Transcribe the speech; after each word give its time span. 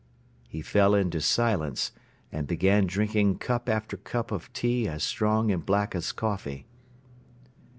He 0.47 0.63
fell 0.63 0.95
into 0.95 1.21
silence 1.21 1.91
and 2.31 2.47
began 2.47 2.87
drinking 2.87 3.37
cup 3.37 3.69
after 3.69 3.97
cup 3.97 4.31
of 4.31 4.51
tea 4.51 4.87
as 4.87 5.03
strong 5.03 5.51
and 5.51 5.63
black 5.63 5.93
as 5.93 6.11
coffee. 6.11 6.65